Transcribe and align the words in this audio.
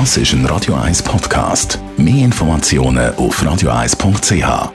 Das 0.00 0.16
ist 0.16 0.32
ein 0.32 0.44
Radio 0.46 0.74
1 0.74 1.04
Podcast. 1.04 1.78
Mehr 1.96 2.24
Informationen 2.24 3.14
auf 3.14 3.40
radio1.ch. 3.40 4.72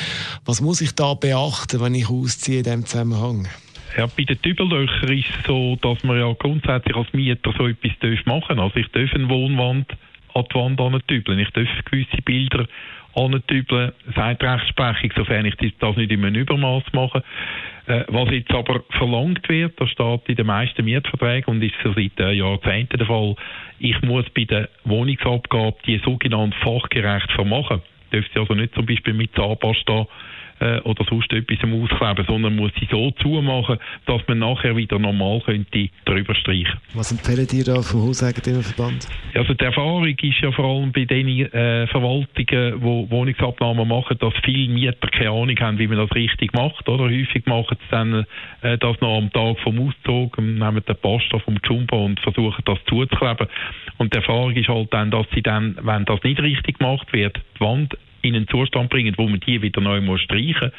Was 0.45 0.61
muss 0.61 0.81
ich 0.81 0.93
da 0.93 1.15
beachten, 1.15 1.81
wenn 1.81 1.95
ich 1.95 2.11
ausziehe 2.11 2.59
in 2.59 2.63
diesem 2.63 2.85
Zusammenhang? 2.85 3.47
Ja, 3.97 4.05
bei 4.05 4.23
den 4.23 4.39
Dübellöchern 4.39 5.17
ist 5.17 5.29
es 5.29 5.47
so, 5.47 5.77
dass 5.81 6.03
man 6.03 6.19
ja 6.19 6.31
grundsätzlich 6.33 6.95
als 6.95 7.11
Mieter 7.11 7.53
so 7.57 7.65
etwas 7.65 8.25
machen 8.25 8.57
darf. 8.57 8.75
Also 8.75 8.79
ich 8.81 8.91
darf 8.91 9.15
eine 9.15 9.29
Wohnwand 9.29 9.87
an 10.35 10.45
die 10.47 10.55
Wand 10.55 10.79
antübeln. 10.79 11.39
Ich 11.39 11.49
darf 11.49 11.67
gewisse 11.89 12.21
Bilder 12.23 12.67
antübeln, 13.15 13.93
sagt 14.15 14.43
Rechtsprechung, 14.43 15.11
sofern 15.15 15.45
ich 15.47 15.55
das 15.55 15.97
nicht 15.97 16.11
in 16.11 16.23
einem 16.23 16.35
Übermaß 16.35 16.83
mache. 16.93 17.23
Äh, 17.91 18.05
was 18.07 18.31
jetzt 18.31 18.51
aber 18.51 18.83
verlangt 18.91 19.49
wird, 19.49 19.73
das 19.81 19.89
steht 19.89 20.29
in 20.29 20.35
den 20.37 20.45
meisten 20.45 20.85
Mietverträgen 20.85 21.53
und 21.53 21.61
ist 21.61 21.73
seit 21.83 22.19
äh, 22.21 22.31
Jahrzehnten 22.31 22.97
der 22.97 23.05
Fall, 23.05 23.35
ich 23.79 24.01
muss 24.01 24.23
bei 24.29 24.45
der 24.45 24.69
Wohnungsabgabe 24.85 25.75
die 25.85 25.97
sogenannte 25.97 26.57
fachgerecht 26.59 27.29
vermachen. 27.33 27.81
Dürfte 28.13 28.39
also 28.39 28.53
nicht 28.53 28.73
zum 28.75 28.85
Beispiel 28.85 29.13
mit 29.13 29.35
Zahnpasta 29.35 30.07
äh, 30.61 30.79
oder 30.81 31.03
sonst 31.09 31.33
etwas 31.33 31.57
auskleben, 31.59 32.25
sondern 32.27 32.55
muss 32.55 32.71
sie 32.79 32.87
so 32.89 33.11
zumachen, 33.11 33.77
dass 34.05 34.21
man 34.27 34.39
nachher 34.39 34.75
wieder 34.77 34.99
normal 34.99 35.41
könnte 35.41 35.89
drüber 36.05 36.35
streichen. 36.35 36.79
Was 36.93 37.11
empfehlen 37.11 37.47
dir 37.47 37.63
da 37.63 37.81
vom 37.81 38.03
Hauseigentümerverband? 38.03 39.07
Also 39.33 39.53
die 39.53 39.65
Erfahrung 39.65 40.07
ist 40.07 40.41
ja 40.41 40.51
vor 40.51 40.65
allem 40.65 40.91
bei 40.91 41.05
den 41.05 41.27
äh, 41.27 41.87
Verwaltungen, 41.87 42.79
die 42.79 43.11
Wohnungsabnahmen 43.11 43.87
machen, 43.87 44.17
dass 44.19 44.33
viele 44.43 44.71
Mieter 44.71 45.07
keine 45.09 45.31
Ahnung 45.31 45.59
haben, 45.59 45.79
wie 45.79 45.87
man 45.87 45.97
das 45.97 46.15
richtig 46.15 46.53
macht. 46.53 46.87
Oder 46.87 47.05
häufig 47.05 47.45
machen 47.47 47.77
sie 47.79 47.91
dann 47.91 48.25
äh, 48.61 48.77
das 48.77 49.01
noch 49.01 49.17
am 49.17 49.31
Tag 49.31 49.59
vom 49.63 49.79
Auszug, 49.79 50.37
nehmen 50.37 50.83
den 50.87 50.95
Pasta 50.95 51.39
vom 51.39 51.57
Jumbo 51.63 52.05
und 52.05 52.19
versuchen 52.19 52.61
das 52.65 52.77
zuzukleben. 52.87 53.47
Und 53.97 54.13
die 54.13 54.17
Erfahrung 54.17 54.55
ist 54.55 54.69
halt 54.69 54.93
dann, 54.93 55.09
dass 55.09 55.25
sie 55.33 55.41
dann, 55.41 55.77
wenn 55.81 56.05
das 56.05 56.21
nicht 56.23 56.39
richtig 56.39 56.77
gemacht 56.77 57.11
wird, 57.13 57.39
die 57.57 57.61
Wand 57.61 57.97
in 58.21 58.35
einen 58.35 58.47
Zustand 58.47 58.89
bringen, 58.89 59.15
wo 59.17 59.27
man 59.27 59.39
die 59.39 59.61
wieder 59.61 59.81
neu 59.81 60.01
muss 60.01 60.21
streichen 60.21 60.71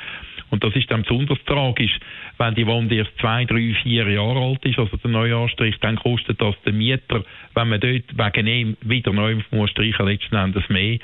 und 0.52 0.62
das 0.62 0.76
ist 0.76 0.90
dann 0.90 1.02
besonders 1.02 1.38
tragisch, 1.46 1.98
wenn 2.36 2.54
die 2.54 2.66
Wand 2.66 2.92
erst 2.92 3.16
zwei, 3.18 3.46
drei, 3.46 3.74
vier 3.82 4.06
Jahre 4.06 4.38
alt 4.38 4.62
ist, 4.66 4.78
also 4.78 4.98
der 4.98 5.10
Neuanstrich, 5.10 5.78
dann 5.80 5.96
kostet 5.96 6.42
das 6.42 6.54
der 6.66 6.74
Mieter, 6.74 7.24
wenn 7.54 7.70
man 7.70 7.80
dort 7.80 8.04
wegen 8.36 8.46
ihm 8.46 8.76
wieder 8.82 9.14
neu 9.14 9.38
muss 9.50 9.70
streichen, 9.70 10.04
letzten 10.04 10.36
Endes 10.36 10.68
mehr, 10.68 10.98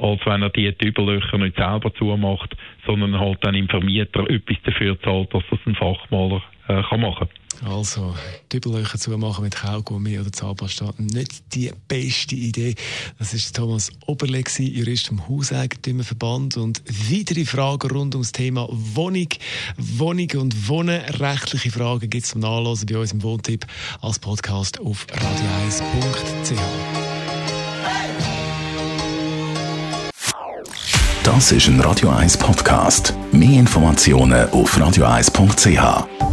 als 0.00 0.26
wenn 0.26 0.42
er 0.42 0.50
die 0.50 0.74
Überlöcher 0.84 1.38
nicht 1.38 1.56
selber 1.56 1.94
zumacht, 1.94 2.56
sondern 2.86 3.20
halt 3.20 3.38
dann 3.42 3.54
im 3.54 3.68
Vermieter 3.68 4.28
etwas 4.28 4.56
dafür 4.64 5.00
zahlt, 5.00 5.32
dass 5.32 5.44
das 5.48 5.60
ein 5.64 5.76
Fachmaler 5.76 6.42
äh, 6.68 6.82
kann 6.88 7.00
machen 7.00 7.28
kann. 7.28 7.38
Also, 7.66 8.14
Dübellöcher 8.52 8.98
zumachen 8.98 9.42
mit 9.42 9.56
Kaugummi 9.56 10.18
oder 10.18 10.30
Zahnpasta, 10.30 10.92
nicht 10.98 11.54
die 11.54 11.72
beste 11.88 12.36
Idee. 12.36 12.76
Das 13.18 13.34
ist 13.34 13.56
Thomas 13.56 13.90
Oberle, 14.06 14.44
Jurist 14.58 15.08
vom 15.08 15.28
Hauseigentümerverband. 15.28 16.56
Und 16.56 16.82
weitere 16.86 17.44
Fragen 17.44 17.90
rund 17.90 18.14
ums 18.14 18.32
Thema 18.32 18.68
Wohnung, 18.70 19.28
Wohnung 19.76 20.28
und 20.36 20.68
Wohnen, 20.68 21.00
rechtliche 21.00 21.72
Fragen 21.72 22.08
gibt 22.08 22.24
es 22.24 22.30
zum 22.30 22.42
Nachlesen 22.42 22.86
bei 22.86 22.98
uns 22.98 23.12
im 23.12 23.22
Wohntipp 23.22 23.66
als 24.00 24.18
Podcast 24.20 24.78
auf 24.80 25.06
radio1.ch. 25.10 26.54
Das 31.24 31.52
ist 31.52 31.66
ein 31.66 31.80
Radio 31.80 32.08
1 32.08 32.38
Podcast. 32.38 33.12
Mehr 33.32 33.58
Informationen 33.58 34.48
auf 34.50 34.78
radio1.ch. 34.78 36.27